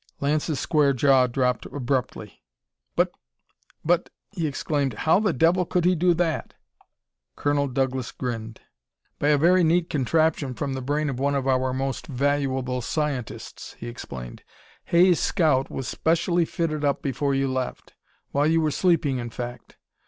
[0.19, 2.41] Lance's square jaw dropped abruptly.
[2.95, 3.11] "But
[3.85, 6.55] but" he exclaimed, "how the devil could he do that?"
[7.35, 8.61] Colonel Douglas grinned.
[9.19, 13.73] "By a very neat contraption from the brain of one of our most valuable scientists,"
[13.73, 14.41] he explained.
[14.85, 17.93] "Hay's scout was specially fitted up before you left;
[18.31, 19.77] while you were sleeping, in fact.